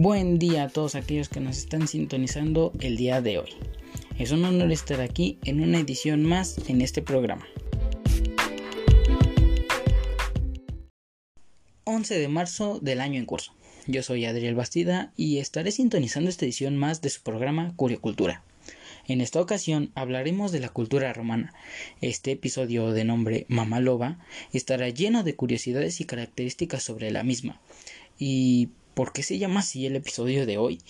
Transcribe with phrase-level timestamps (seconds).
[0.00, 3.48] Buen día a todos aquellos que nos están sintonizando el día de hoy.
[4.16, 7.48] Es un honor estar aquí en una edición más en este programa.
[11.82, 13.52] 11 de marzo del año en curso.
[13.88, 18.44] Yo soy Adriel Bastida y estaré sintonizando esta edición más de su programa Curiocultura.
[19.08, 21.52] En esta ocasión hablaremos de la cultura romana.
[22.00, 27.60] Este episodio de nombre Mamá Loba estará lleno de curiosidades y características sobre la misma.
[28.16, 30.80] ¿Y por qué se llama así el episodio de hoy?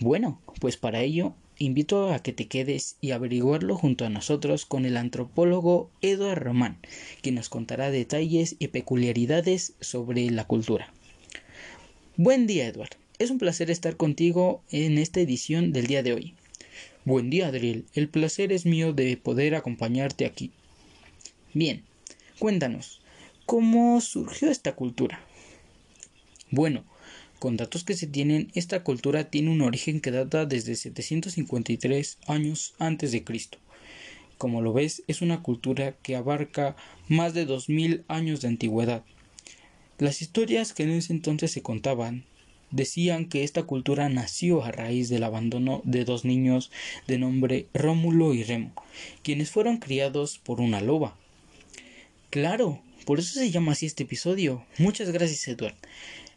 [0.00, 4.86] Bueno, pues para ello invito a que te quedes y averiguarlo junto a nosotros con
[4.86, 6.78] el antropólogo Eduard Román,
[7.20, 10.94] quien nos contará detalles y peculiaridades sobre la cultura.
[12.16, 12.96] Buen día, Eduard.
[13.18, 16.34] Es un placer estar contigo en esta edición del día de hoy.
[17.04, 17.84] Buen día, Adriel.
[17.92, 20.52] El placer es mío de poder acompañarte aquí.
[21.52, 21.82] Bien,
[22.38, 23.02] cuéntanos,
[23.44, 25.20] ¿cómo surgió esta cultura?
[26.50, 26.84] Bueno,
[27.42, 32.74] con datos que se tienen, esta cultura tiene un origen que data desde 753 años
[32.78, 33.58] antes de Cristo.
[34.38, 36.76] Como lo ves, es una cultura que abarca
[37.08, 39.02] más de 2000 años de antigüedad.
[39.98, 42.26] Las historias que en ese entonces se contaban
[42.70, 46.70] decían que esta cultura nació a raíz del abandono de dos niños
[47.08, 48.72] de nombre Rómulo y Remo,
[49.24, 51.18] quienes fueron criados por una loba.
[52.30, 54.64] Claro, por eso se llama así este episodio.
[54.78, 55.74] Muchas gracias, Edward.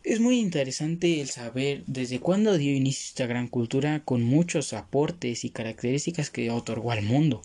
[0.06, 5.44] Es muy interesante el saber desde cuándo dio inicio esta gran cultura con muchos aportes
[5.44, 7.42] y características que otorgó al mundo.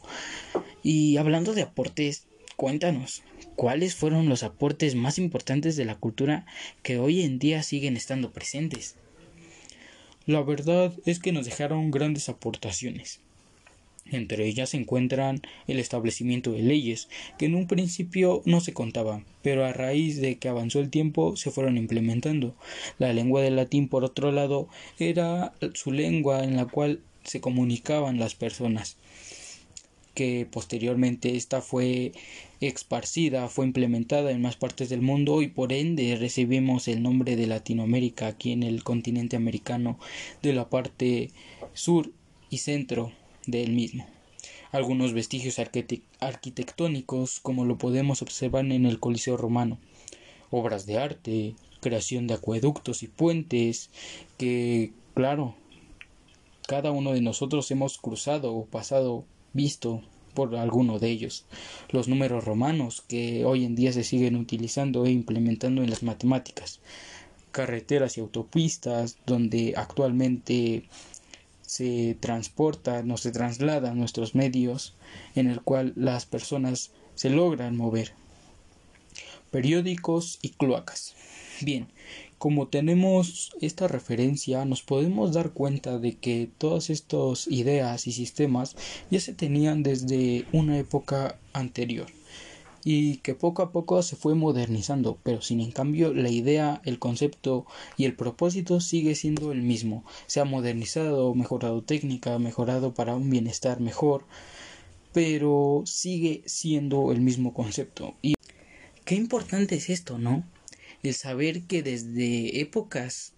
[0.83, 2.27] Y hablando de aportes,
[2.57, 3.23] cuéntanos,
[3.61, 6.47] ¿Cuáles fueron los aportes más importantes de la cultura
[6.83, 8.97] que hoy en día siguen estando presentes?
[10.25, 13.21] La verdad es que nos dejaron grandes aportaciones.
[14.07, 19.25] Entre ellas se encuentran el establecimiento de leyes, que en un principio no se contaban,
[19.43, 22.55] pero a raíz de que avanzó el tiempo se fueron implementando.
[22.99, 24.69] La lengua del latín, por otro lado,
[24.99, 28.97] era su lengua en la cual se comunicaban las personas
[30.15, 32.13] que posteriormente esta fue
[32.61, 37.47] esparcida, fue implementada en más partes del mundo y por ende recibimos el nombre de
[37.47, 39.99] Latinoamérica aquí en el continente americano
[40.43, 41.31] de la parte
[41.75, 42.11] sur
[42.51, 43.13] y centro
[43.51, 44.07] del mismo.
[44.73, 45.59] Algunos vestigios
[46.21, 49.79] arquitectónicos como lo podemos observar en el Coliseo romano,
[50.51, 53.91] obras de arte, creación de acueductos y puentes
[54.39, 55.55] que claro
[56.69, 60.03] cada uno de nosotros hemos cruzado o pasado visto
[60.35, 61.45] por alguno de ellos.
[61.91, 66.79] Los números romanos que hoy en día se siguen utilizando e implementando en las matemáticas.
[67.51, 70.85] Carreteras y autopistas donde actualmente
[71.71, 74.97] se transportan o se trasladan nuestros medios
[75.37, 78.13] en el cual las personas se logran mover.
[79.53, 81.15] Periódicos y cloacas.
[81.61, 81.87] Bien,
[82.39, 88.75] como tenemos esta referencia, nos podemos dar cuenta de que todas estas ideas y sistemas
[89.13, 92.09] ya se tenían desde una época anterior
[92.85, 96.99] y que poco a poco se fue modernizando, pero sin en cambio la idea, el
[96.99, 100.05] concepto y el propósito sigue siendo el mismo.
[100.27, 104.25] Se ha modernizado, mejorado técnica, mejorado para un bienestar mejor,
[105.13, 108.15] pero sigue siendo el mismo concepto.
[108.23, 108.35] Y
[109.05, 110.45] qué importante es esto, ¿no?
[111.03, 113.33] el saber que desde épocas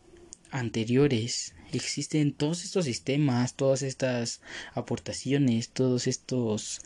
[0.51, 4.41] anteriores existen todos estos sistemas, todas estas
[4.75, 6.81] aportaciones, todos estos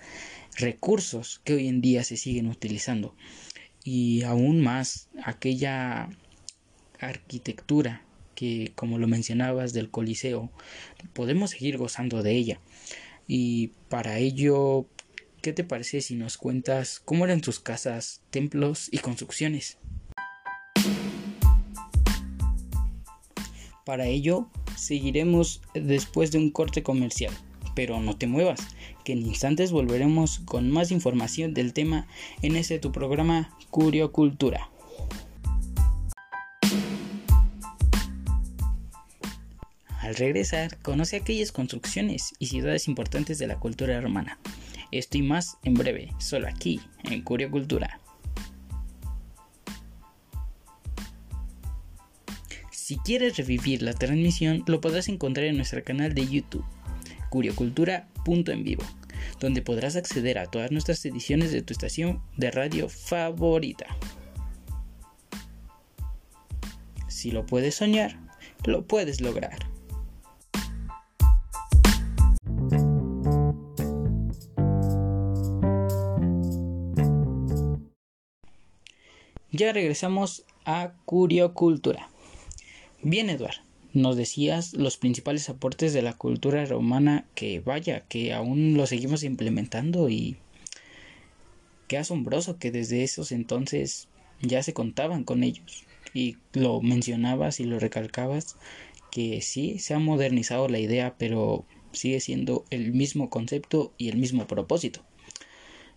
[0.56, 3.15] recursos que hoy en día se siguen utilizando.
[3.84, 6.09] Y aún más aquella
[6.99, 8.03] arquitectura
[8.34, 10.51] que, como lo mencionabas, del Coliseo,
[11.13, 12.60] podemos seguir gozando de ella.
[13.28, 14.86] Y para ello,
[15.42, 19.78] ¿qué te parece si nos cuentas cómo eran tus casas, templos y construcciones?
[23.84, 27.33] Para ello, seguiremos después de un corte comercial.
[27.77, 28.61] Pero no te muevas,
[29.05, 32.09] que en instantes volveremos con más información del tema
[32.43, 34.71] en este tu programa Curio Cultura.
[40.01, 44.39] Al regresar, conoce aquellas construcciones y ciudades importantes de la cultura romana.
[44.91, 48.01] Esto y más en breve, solo aquí, en Curio Cultura.
[52.71, 56.65] Si quieres revivir la transmisión, lo podrás encontrar en nuestro canal de YouTube,
[57.36, 58.83] curiocultura.en vivo,
[59.41, 63.84] donde podrás acceder a todas nuestras ediciones de tu estación de radio favorita.
[67.09, 68.18] Si lo puedes soñar,
[68.65, 69.59] lo puedes lograr.
[79.53, 82.09] Ya regresamos a Curiocultura.
[83.03, 83.66] Bien, Eduard,
[83.97, 89.25] nos decías los principales aportes de la cultura romana que vaya, que aún lo seguimos
[89.25, 90.37] implementando y
[91.89, 94.09] qué asombroso que desde esos entonces
[94.43, 98.57] ya se contaban con ellos y lo mencionabas y lo recalcabas
[99.10, 104.19] que sí se ha modernizado la idea pero sigue siendo el mismo concepto y el
[104.19, 105.01] mismo propósito.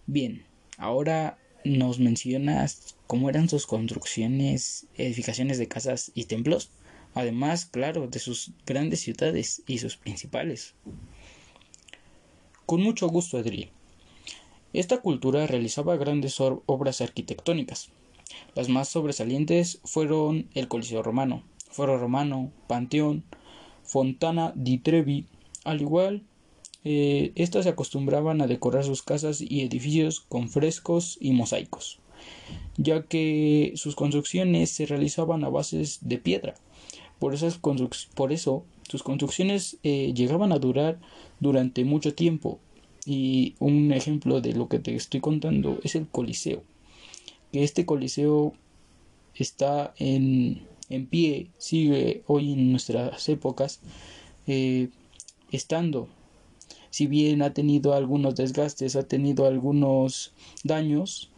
[0.08, 0.46] Bien,
[0.78, 6.72] ahora nos mencionas cómo eran sus construcciones, edificaciones de casas y templos,
[7.14, 10.76] además, claro, de sus grandes ciudades y sus principales.
[12.66, 13.70] Con mucho gusto, Adriel.
[14.74, 17.90] Esta cultura realizaba grandes obras arquitectónicas.
[18.54, 23.24] Las más sobresalientes fueron el Coliseo Romano, Foro Romano, Panteón,
[23.84, 25.26] Fontana di Trevi,
[25.64, 26.24] al igual
[26.84, 32.00] eh, estas se acostumbraban a decorar sus casas y edificios con frescos y mosaicos,
[32.78, 36.56] ya que sus construcciones se realizaban a bases de piedra.
[37.20, 37.36] Por,
[38.16, 41.00] por eso sus construcciones eh, llegaban a durar
[41.40, 42.60] durante mucho tiempo.
[43.06, 46.64] Y un ejemplo de lo que te estoy contando es el Coliseo.
[47.52, 48.54] Que este Coliseo
[49.36, 53.80] está en, en pie, sigue hoy en nuestras épocas,
[54.48, 54.90] eh,
[55.52, 56.08] estando
[56.90, 60.34] si bien ha tenido algunos desgastes, ha tenido algunos
[60.64, 61.30] daños,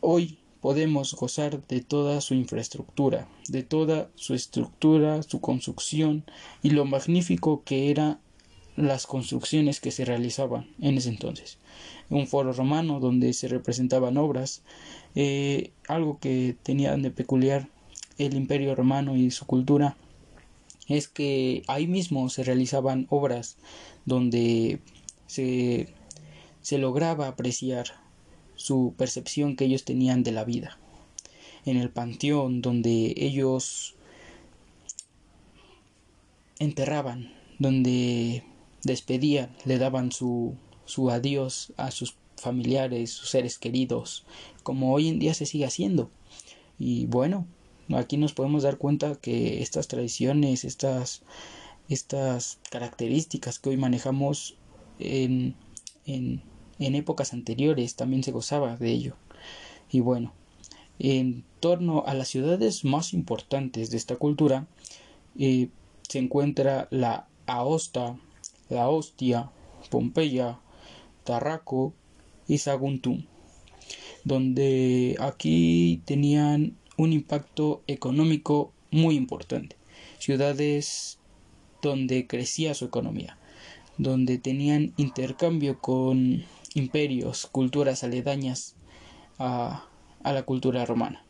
[0.00, 6.24] hoy podemos gozar de toda su infraestructura, de toda su estructura, su construcción
[6.62, 8.20] y lo magnífico que eran
[8.76, 11.58] las construcciones que se realizaban en ese entonces.
[12.08, 14.62] Un foro romano donde se representaban obras,
[15.14, 17.68] eh, algo que tenían de peculiar
[18.18, 19.96] el imperio romano y su cultura
[20.88, 23.56] es que ahí mismo se realizaban obras
[24.04, 24.80] donde
[25.26, 25.94] se,
[26.60, 27.86] se lograba apreciar
[28.60, 30.78] su percepción que ellos tenían de la vida.
[31.64, 33.94] En el panteón donde ellos
[36.58, 38.44] enterraban, donde
[38.82, 44.26] despedían, le daban su, su adiós a sus familiares, sus seres queridos,
[44.62, 46.10] como hoy en día se sigue haciendo.
[46.78, 47.46] Y bueno,
[47.94, 51.22] aquí nos podemos dar cuenta que estas tradiciones, estas
[51.88, 54.56] estas características que hoy manejamos
[55.00, 55.56] en,
[56.06, 56.40] en,
[56.86, 59.16] en épocas anteriores también se gozaba de ello.
[59.90, 60.32] Y bueno,
[60.98, 64.66] en torno a las ciudades más importantes de esta cultura
[65.38, 65.68] eh,
[66.08, 68.18] se encuentra la Aosta,
[68.68, 69.50] la Ostia,
[69.90, 70.58] Pompeya,
[71.24, 71.94] Tarraco
[72.46, 73.24] y Saguntum,
[74.24, 79.76] donde aquí tenían un impacto económico muy importante.
[80.18, 81.18] Ciudades
[81.82, 83.38] donde crecía su economía,
[83.96, 86.44] donde tenían intercambio con
[86.74, 88.74] imperios, culturas aledañas
[89.38, 89.86] a,
[90.22, 91.24] a la cultura romana,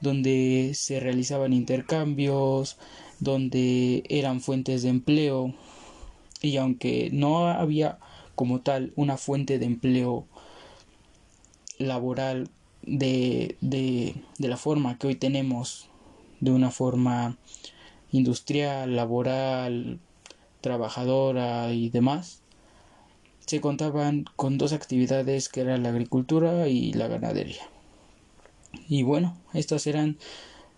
[0.00, 2.78] donde se realizaban intercambios,
[3.20, 5.54] donde eran fuentes de empleo
[6.40, 7.98] y aunque no había
[8.34, 10.26] como tal una fuente de empleo
[11.78, 12.50] laboral
[12.82, 15.88] de, de, de la forma que hoy tenemos,
[16.40, 17.38] de una forma
[18.12, 20.00] industrial, laboral,
[20.60, 22.43] trabajadora y demás,
[23.46, 27.62] se contaban con dos actividades que eran la agricultura y la ganadería.
[28.88, 30.18] Y bueno, estas eran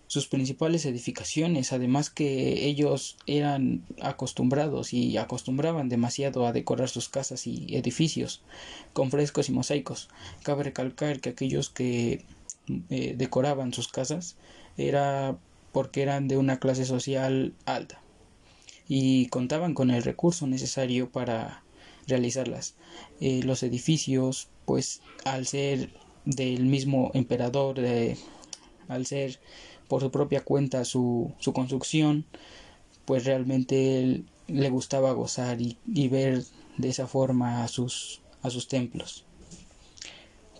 [0.07, 7.45] sus principales edificaciones, además que ellos eran acostumbrados y acostumbraban demasiado a decorar sus casas
[7.45, 8.41] y edificios
[8.93, 10.07] con frescos y mosaicos.
[10.43, 12.23] Cabe recalcar que aquellos que
[12.89, 14.37] eh, decoraban sus casas
[14.77, 15.37] era
[15.73, 18.01] porque eran de una clase social alta
[18.87, 21.63] y contaban con el recurso necesario para
[22.07, 22.75] realizarlas.
[23.19, 25.91] Eh, los edificios, pues al ser
[26.25, 27.79] del mismo emperador,
[28.87, 29.39] al ser
[29.87, 32.25] por su propia cuenta su, su construcción,
[33.05, 36.43] pues realmente le gustaba gozar y, y ver
[36.77, 39.25] de esa forma a sus, a sus templos.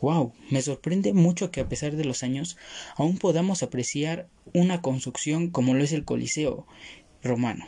[0.01, 2.55] Wow, me sorprende mucho que a pesar de los años
[2.95, 6.67] aún podamos apreciar una construcción como lo es el Coliseo
[7.23, 7.65] romano.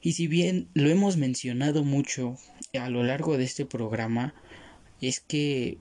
[0.00, 2.36] Y si bien lo hemos mencionado mucho
[2.78, 4.34] a lo largo de este programa,
[5.00, 5.78] es que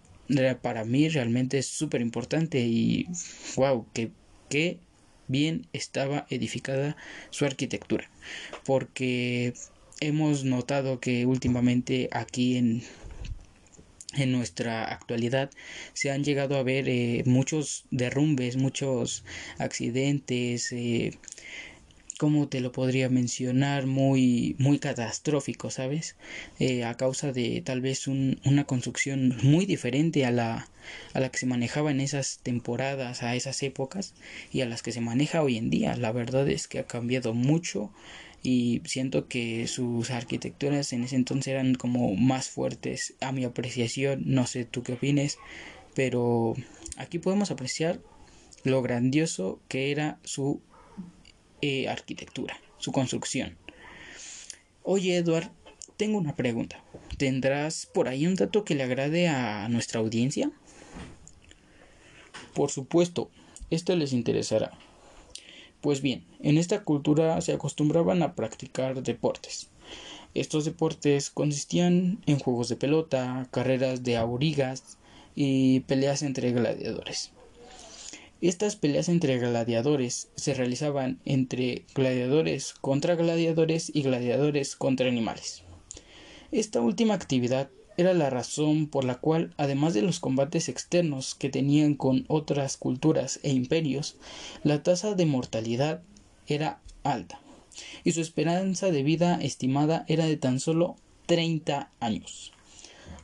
[0.61, 3.07] para mí realmente es súper importante y
[3.55, 4.11] wow, que,
[4.49, 4.79] que
[5.27, 6.97] bien estaba edificada
[7.29, 8.09] su arquitectura.
[8.63, 9.53] Porque
[9.99, 12.83] hemos notado que últimamente aquí en
[14.17, 15.49] en nuestra actualidad
[15.93, 19.23] se han llegado a ver eh, muchos derrumbes, muchos
[19.57, 21.11] accidentes, eh,
[22.17, 23.87] ¿cómo te lo podría mencionar?
[23.87, 26.15] Muy, muy catastrófico, ¿sabes?
[26.59, 30.67] Eh, a causa de tal vez una construcción muy diferente a la,
[31.13, 34.13] a la que se manejaba en esas temporadas, a esas épocas
[34.51, 35.95] y a las que se maneja hoy en día.
[35.95, 37.91] La verdad es que ha cambiado mucho
[38.43, 44.23] y siento que sus arquitecturas en ese entonces eran como más fuertes a mi apreciación.
[44.25, 45.37] No sé tú qué opines,
[45.95, 46.55] pero
[46.97, 47.99] aquí podemos apreciar
[48.63, 50.61] lo grandioso que era su
[51.65, 53.57] eh, arquitectura, su construcción.
[54.83, 55.49] Oye, Edward,
[55.97, 56.83] tengo una pregunta.
[57.17, 60.51] ¿Tendrás por ahí un dato que le agrade a nuestra audiencia?
[62.53, 63.31] Por supuesto,
[63.71, 64.77] esto les interesará.
[65.81, 69.69] Pues bien, en esta cultura se acostumbraban a practicar deportes.
[70.35, 74.99] Estos deportes consistían en juegos de pelota, carreras de aurigas
[75.33, 77.31] y peleas entre gladiadores.
[78.41, 85.63] Estas peleas entre gladiadores se realizaban entre gladiadores contra gladiadores y gladiadores contra animales.
[86.51, 91.49] Esta última actividad era la razón por la cual, además de los combates externos que
[91.49, 94.17] tenían con otras culturas e imperios,
[94.63, 96.01] la tasa de mortalidad
[96.45, 97.39] era alta
[98.03, 102.51] y su esperanza de vida estimada era de tan solo 30 años.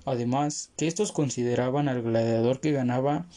[0.06, 3.28] Además, que estos consideraban al gladiador que ganaba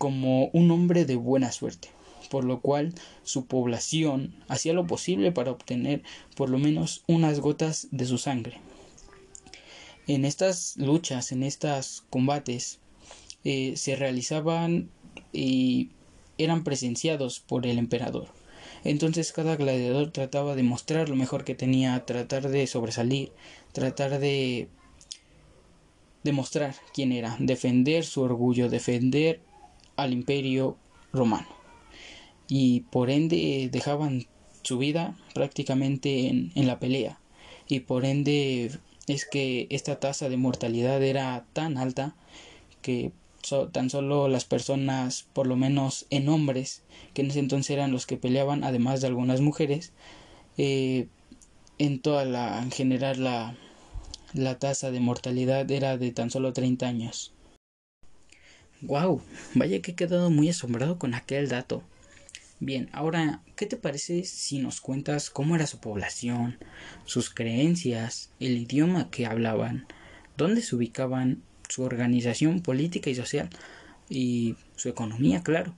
[0.00, 1.88] como un hombre de buena suerte,
[2.30, 6.02] por lo cual su población hacía lo posible para obtener
[6.36, 8.60] por lo menos unas gotas de su sangre.
[10.06, 12.78] En estas luchas, en estos combates,
[13.44, 14.88] eh, se realizaban
[15.34, 15.90] y
[16.38, 18.28] eran presenciados por el emperador.
[18.84, 23.32] Entonces cada gladiador trataba de mostrar lo mejor que tenía, tratar de sobresalir,
[23.72, 24.68] tratar de
[26.24, 29.42] demostrar quién era, defender su orgullo, defender
[30.02, 30.76] al imperio
[31.12, 31.48] romano.
[32.48, 34.26] Y por ende dejaban
[34.62, 37.18] su vida prácticamente en, la pelea.
[37.68, 42.14] Y por ende es que esta tasa de mortalidad era tan alta
[42.82, 43.12] que
[43.72, 46.82] tan solo las personas por lo menos en hombres
[47.14, 49.92] que en ese entonces eran los que peleaban además de algunas mujeres
[50.58, 51.08] eh,
[51.78, 53.56] en toda la en general la,
[54.34, 57.32] la tasa de mortalidad era de tan solo 30 años
[58.82, 59.20] Wow,
[59.54, 61.82] vaya que he quedado muy asombrado con aquel dato.
[62.60, 66.58] Bien, ahora, ¿qué te parece si nos cuentas cómo era su población,
[67.04, 69.86] sus creencias, el idioma que hablaban,
[70.38, 73.50] dónde se ubicaban, su organización política y social
[74.08, 75.74] y su economía, claro?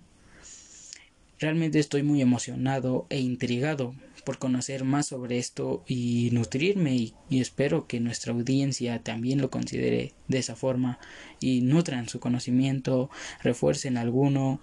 [1.40, 3.94] Realmente estoy muy emocionado e intrigado
[4.24, 10.12] por conocer más sobre esto y nutrirme y, espero que nuestra audiencia también lo considere
[10.28, 10.98] de esa forma
[11.40, 13.10] y nutran su conocimiento,
[13.42, 14.60] refuercen alguno,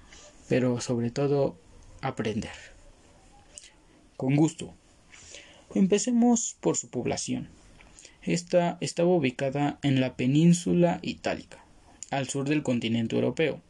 [0.48, 1.58] pero sobre todo
[2.02, 2.52] aprender.
[4.18, 4.74] Con gusto.
[5.76, 7.50] Empecemos por su población.
[8.24, 11.64] Esta estaba ubicada en la península itálica,
[12.10, 13.62] al sur del continente europeo.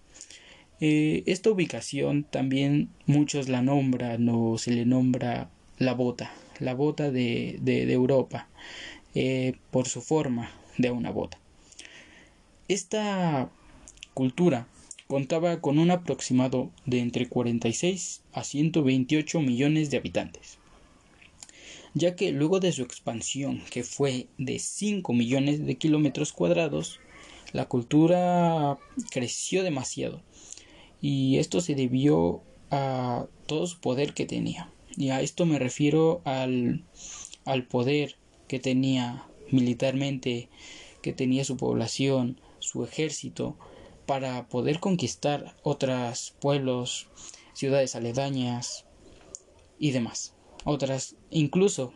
[0.81, 7.09] Eh, esta ubicación también muchos la nombran o se le nombra la bota, la bota
[7.09, 8.49] de, de, Europa,
[9.15, 11.39] eh, por su forma de una bota.
[12.67, 13.49] Esta
[14.13, 14.67] cultura
[15.07, 20.59] contaba con un aproximado de entre 46 a 128 millones de habitantes,
[21.93, 26.99] ya que luego de su expansión, que fue de 5 millones de kilómetros cuadrados,
[27.53, 28.77] la cultura
[29.11, 30.21] creció demasiado
[31.01, 34.69] y esto se debió a todo su poder que tenía.
[34.97, 36.83] Y a esto me refiero al,
[37.45, 38.15] al poder
[38.47, 40.49] que tenía militarmente,
[41.01, 43.55] que tenía su población, su ejército,
[44.05, 47.07] para poder conquistar otros pueblos,
[47.53, 48.85] ciudades aledañas
[49.77, 50.33] y demás,
[50.65, 51.93] otras, incluso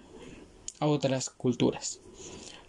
[0.80, 2.02] a otras culturas.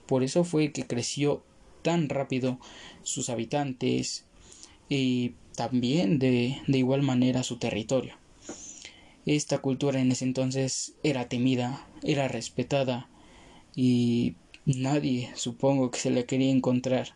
[0.07, 1.45] Por eso fue que creció
[1.83, 2.59] tan rápido
[3.03, 4.25] sus habitantes
[4.89, 8.15] y también de, de igual manera su territorio.
[9.27, 13.09] Esta cultura en ese entonces era temida, era respetada
[13.75, 14.35] y
[14.67, 17.15] nadie supongo que se le quería encontrar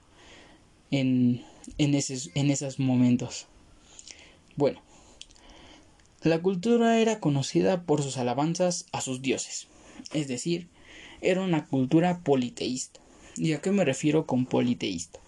[0.91, 1.45] en,
[1.77, 3.47] en, en esos momentos.
[4.57, 4.81] Bueno,
[6.23, 9.69] la cultura era conocida por sus alabanzas a sus dioses,
[10.13, 10.69] es decir,
[11.21, 13.01] era una cultura politeísta.
[13.37, 15.21] ¿Y a qué me refiero con politeísta?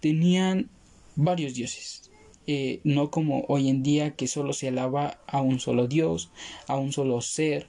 [0.00, 0.68] Tenían
[1.16, 2.01] varios dioses,
[2.46, 6.30] eh, no como hoy en día que solo se alaba a un solo Dios,
[6.66, 7.68] a un solo ser.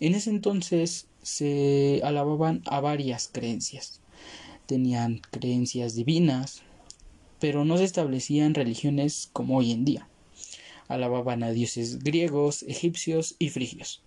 [0.00, 4.00] En ese entonces se alababan a varias creencias.
[4.66, 6.62] Tenían creencias divinas,
[7.38, 10.08] pero no se establecían religiones como hoy en día.
[10.88, 14.02] Alababan a dioses griegos, egipcios y frigios.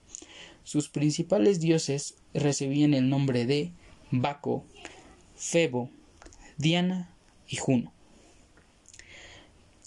[0.63, 3.71] Sus principales dioses recibían el nombre de
[4.12, 4.63] Baco,
[5.35, 5.89] Febo,
[6.57, 7.13] Diana
[7.47, 7.91] y Juno,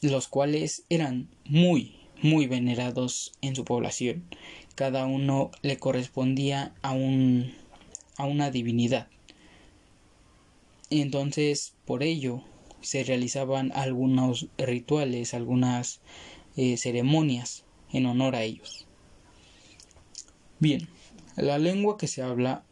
[0.02, 4.24] los cuales eran muy, muy venerados en su población.
[4.74, 7.54] Cada uno le correspondía a, un,
[8.16, 9.08] a una divinidad.
[10.90, 12.42] Entonces, por ello,
[12.80, 16.00] se realizaban algunos rituales, algunas
[16.56, 18.86] eh, ceremonias en honor a ellos.
[20.60, 20.88] Bien,
[21.36, 22.64] la lengua que se habla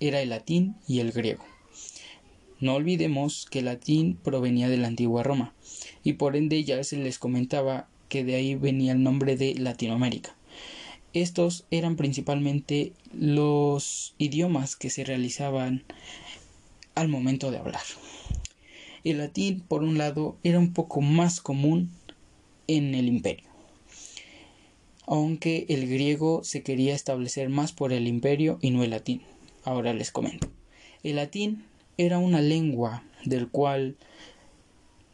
[0.00, 1.44] era el latín y el griego.
[2.58, 5.54] No olvidemos que el latín provenía de la antigua Roma,
[6.04, 10.34] y por ende ya se les comentaba que de ahí venía el nombre de Latinoamérica.
[11.12, 15.82] Estos eran principalmente los idiomas que se realizaban
[16.94, 17.82] al momento de hablar.
[19.02, 21.90] El latín, por un lado, era un poco más común
[22.66, 23.48] en el imperio,
[25.06, 29.22] aunque el griego se quería establecer más por el imperio y no el latín.
[29.64, 30.48] Ahora les comento.
[31.02, 31.64] El latín
[31.96, 33.96] era una lengua del cual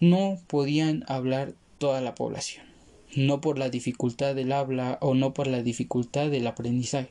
[0.00, 2.64] no podían hablar toda la población,
[3.14, 7.10] no por la dificultad del habla o no por la dificultad del aprendizaje,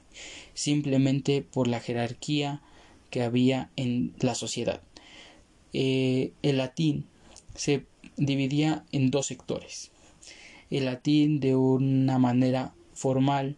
[0.54, 2.62] simplemente por la jerarquía
[3.10, 4.82] que había en la sociedad.
[5.74, 7.06] Eh, el latín
[7.56, 7.86] se
[8.18, 9.92] dividía en dos sectores.
[10.70, 13.56] El latín de una manera formal,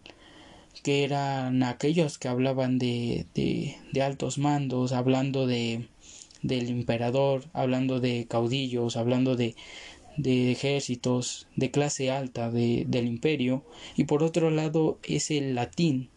[0.84, 5.88] que eran aquellos que hablaban de, de altos mandos, hablando de,
[6.42, 9.56] del emperador, hablando de caudillos, hablando de,
[10.18, 13.64] de ejércitos de clase alta de, del imperio,
[13.96, 16.10] y por otro lado es el latín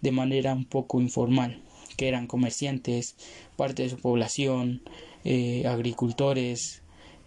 [0.00, 1.62] de manera un poco informal,
[1.96, 3.16] que eran comerciantes,
[3.56, 4.82] parte de su población,
[5.24, 6.82] eh, agricultores,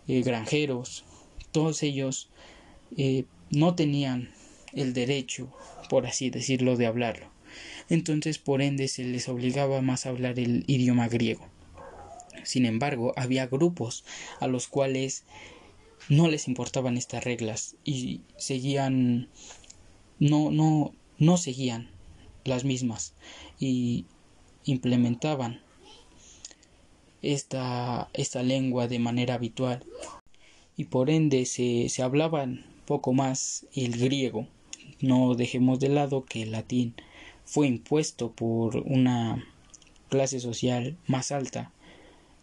[0.07, 1.05] eh, granjeros,
[1.51, 2.29] todos ellos
[2.97, 4.31] eh, no tenían
[4.73, 5.51] el derecho,
[5.89, 7.27] por así decirlo, de hablarlo.
[7.89, 11.52] Entonces, por ende, se les obligaba más a hablar el idioma griego.
[12.43, 14.03] Sin embargo, había grupos
[14.39, 15.23] a los cuales
[16.09, 19.29] no les importaban estas reglas y seguían
[20.19, 21.89] no no no seguían
[22.43, 23.13] las mismas
[23.59, 24.05] y
[24.65, 25.61] implementaban
[27.21, 29.85] esta, esta lengua de manera habitual
[30.75, 34.47] y por ende se, se hablaban poco más el griego.
[34.99, 36.95] No dejemos de lado que el latín
[37.45, 39.45] fue impuesto por una
[40.09, 41.71] clase social más alta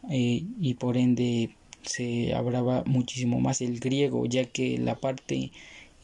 [0.08, 5.52] eh, y por ende se hablaba muchísimo más el griego ya que la parte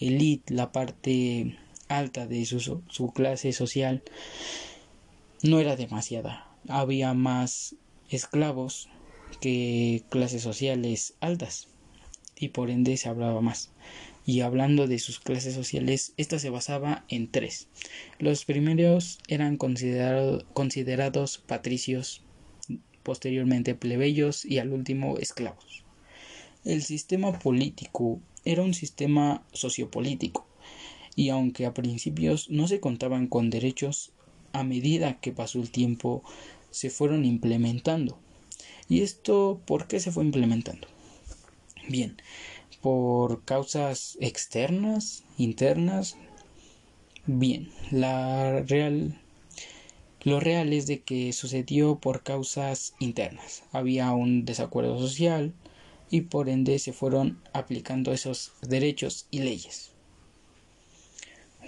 [0.00, 1.56] elite, la parte
[1.88, 4.02] alta de su, su clase social
[5.42, 6.50] no era demasiada.
[6.68, 7.76] Había más
[8.10, 8.88] esclavos
[9.40, 11.68] que clases sociales altas
[12.38, 13.70] y por ende se hablaba más.
[14.24, 17.68] Y hablando de sus clases sociales, esta se basaba en tres.
[18.18, 22.22] Los primeros eran considerados patricios,
[23.06, 25.84] posteriormente plebeyos y al último esclavos.
[26.64, 30.44] El sistema político era un sistema sociopolítico
[31.14, 34.10] y aunque a principios no se contaban con derechos,
[34.52, 36.24] a medida que pasó el tiempo
[36.72, 38.18] se fueron implementando.
[38.88, 40.88] ¿Y esto por qué se fue implementando?
[41.88, 42.16] Bien,
[42.82, 46.16] por causas externas, internas.
[47.24, 49.20] Bien, la real
[50.26, 53.62] lo real es de que sucedió por causas internas.
[53.70, 55.54] Había un desacuerdo social
[56.10, 59.92] y por ende se fueron aplicando esos derechos y leyes.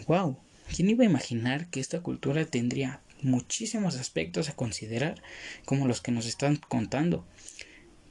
[0.09, 0.38] Wow,
[0.75, 5.23] ¿quién iba a imaginar que esta cultura tendría muchísimos aspectos a considerar
[5.64, 7.25] como los que nos están contando?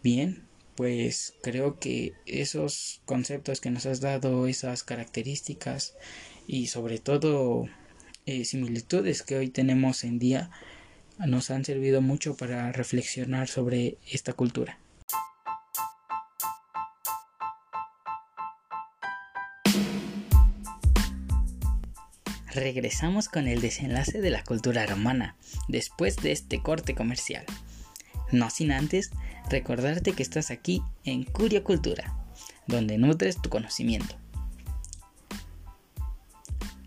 [0.01, 5.95] Bien, pues creo que esos conceptos que nos has dado, esas características
[6.47, 7.67] y sobre todo
[8.27, 10.51] eh, similitudes que hoy tenemos en día
[11.17, 14.77] nos han servido mucho para reflexionar sobre esta cultura.
[22.53, 25.37] Regresamos con el desenlace de la cultura romana
[25.69, 27.45] después de este corte comercial.
[28.33, 29.11] No sin antes
[29.49, 32.13] recordarte que estás aquí en Curio Cultura,
[32.67, 34.17] donde nutres tu conocimiento.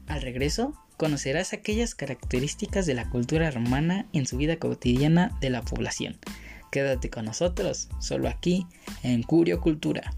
[0.07, 5.62] Al regreso conocerás aquellas características de la cultura romana en su vida cotidiana de la
[5.62, 6.18] población.
[6.70, 8.66] Quédate con nosotros, solo aquí
[9.02, 10.12] en Curio Cultura.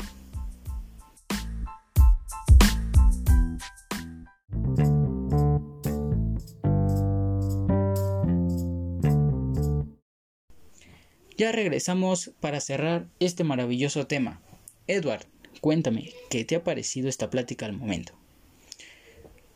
[11.39, 14.41] Ya regresamos para cerrar este maravilloso tema.
[14.89, 15.27] Edward,
[15.61, 18.15] cuéntame, ¿qué te ha parecido esta plática al momento?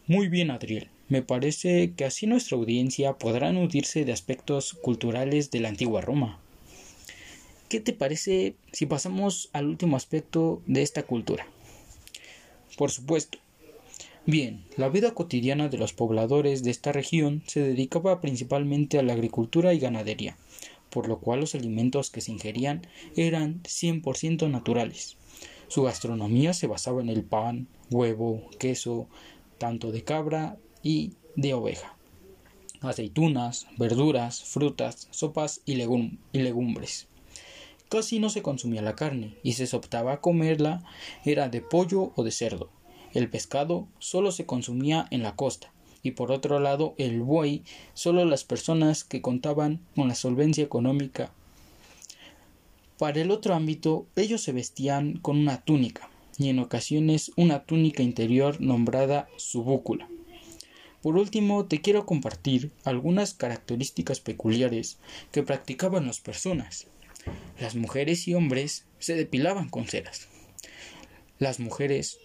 [0.06, 0.88] Muy bien, Adriel.
[1.08, 6.40] Me parece que así nuestra audiencia podrá nutrirse de aspectos culturales de la antigua Roma.
[7.68, 11.46] ¿Qué te parece si pasamos al último aspecto de esta cultura?
[12.76, 13.38] Por supuesto.
[14.24, 19.12] Bien, la vida cotidiana de los pobladores de esta región se dedicaba principalmente a la
[19.12, 20.36] agricultura y ganadería,
[20.90, 22.82] por lo cual los alimentos que se ingerían
[23.14, 25.16] eran 100% naturales.
[25.68, 29.06] Su gastronomía se basaba en el pan, huevo, queso,
[29.58, 30.56] tanto de cabra
[30.87, 31.96] y de oveja,
[32.81, 37.09] aceitunas, verduras, frutas, sopas y, legumbres.
[37.88, 40.85] Casi no se consumía la carne y se optaba a comerla
[41.25, 42.70] era de pollo o de cerdo.
[43.14, 45.72] El pescado solo se consumía en la costa
[46.05, 51.33] y por otro lado el buey solo las personas que contaban con la solvencia económica.
[52.96, 58.05] Para el otro ámbito ellos se vestían con una túnica y en ocasiones una túnica
[58.05, 60.09] interior nombrada subúcula.
[61.06, 64.98] Por último, te quiero compartir algunas características peculiares
[65.30, 66.88] que practicaban las personas.
[67.60, 70.26] Las mujeres y hombres se depilaban con ceras.
[71.38, 72.18] Las mujeres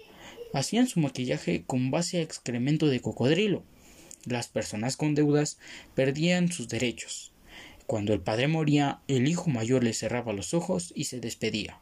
[0.51, 3.61] hacían su maquillaje con base a excremento de cocodrilo.
[4.25, 5.59] Las personas con deudas
[5.93, 7.33] perdían sus derechos.
[7.85, 11.77] Cuando el padre moría, el hijo mayor le cerraba los ojos y se despedía.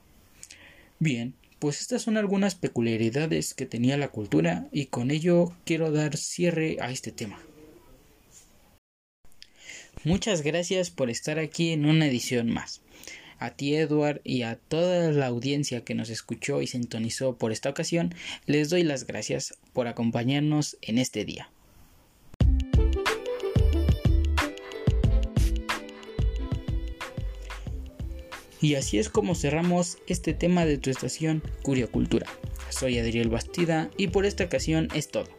[0.99, 6.17] Bien, pues estas son algunas peculiaridades que tenía la cultura y con ello quiero dar
[6.17, 7.39] cierre a este tema.
[10.06, 12.82] Muchas gracias por estar aquí en una edición más.
[13.38, 17.69] A ti Edward y a toda la audiencia que nos escuchó y sintonizó por esta
[17.69, 18.13] ocasión,
[18.45, 21.50] les doy las gracias por acompañarnos en este día.
[28.62, 32.28] Y así es como cerramos este tema de tu estación Curiocultura.
[32.69, 35.30] Soy Adriel Bastida y por esta ocasión es todo.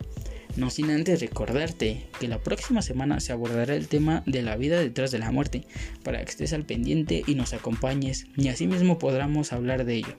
[0.56, 4.80] No sin antes recordarte que la próxima semana se abordará el tema de la vida
[4.80, 5.64] detrás de la muerte,
[6.02, 10.16] para que estés al pendiente y nos acompañes y así mismo podamos hablar de ello.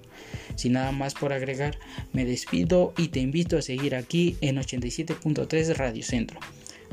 [0.56, 1.78] Sin nada más por agregar,
[2.14, 6.40] me despido y te invito a seguir aquí en 87.3 Radio Centro.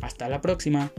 [0.01, 0.90] Hasta la próxima.